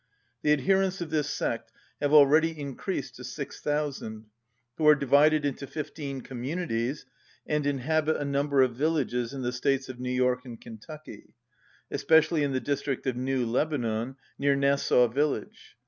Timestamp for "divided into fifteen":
4.95-6.21